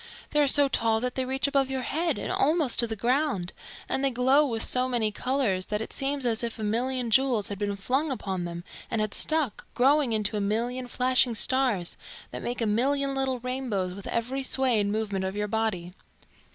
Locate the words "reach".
1.25-1.45